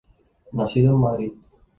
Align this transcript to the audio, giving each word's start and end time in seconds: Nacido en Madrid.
Nacido 0.53 0.93
en 0.95 0.99
Madrid. 0.99 1.31